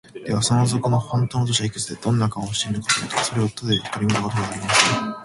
[0.25, 5.11] では、その賊のほんとうの年はいくつで、どんな顔をしているのかというと、それは、だれひとり見たことがありません。